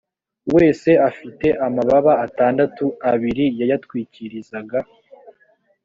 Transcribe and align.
wese 0.55 0.89
afite 1.09 1.47
amababa 1.65 2.13
atandatu 2.25 2.85
abiri 3.11 3.45
yayatwikirizaga 3.59 4.79